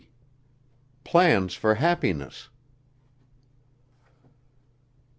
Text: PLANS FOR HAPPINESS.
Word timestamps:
PLANS 1.03 1.53
FOR 1.53 1.75
HAPPINESS. 1.75 2.49